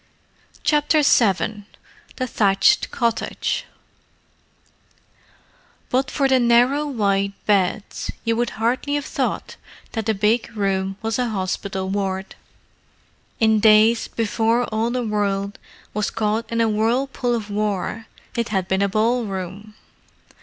CHAPTER 0.63 1.03
VII 1.03 1.65
THE 2.15 2.25
THATCHED 2.25 2.89
COTTAGE 2.89 3.65
But 5.91 6.09
for 6.09 6.27
the 6.27 6.39
narrow 6.39 6.87
white 6.87 7.33
beds, 7.45 8.09
you 8.25 8.35
would 8.35 8.49
hardly 8.57 8.95
have 8.95 9.05
thought 9.05 9.57
that 9.91 10.07
the 10.07 10.15
big 10.15 10.57
room 10.57 10.97
was 11.03 11.19
a 11.19 11.29
hospital 11.29 11.87
ward. 11.87 12.33
In 13.39 13.59
days 13.59 14.07
before 14.07 14.63
all 14.73 14.89
the 14.89 15.05
world 15.05 15.59
was 15.93 16.09
caught 16.09 16.51
into 16.51 16.65
a 16.65 16.67
whirlpool 16.67 17.35
of 17.35 17.51
war 17.51 18.07
it 18.35 18.49
had 18.49 18.67
been 18.67 18.81
a 18.81 18.89
ballroom. 18.89 19.75